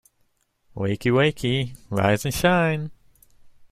[0.75, 1.77] Wakey, wakey!
[1.91, 2.89] Rise and shine!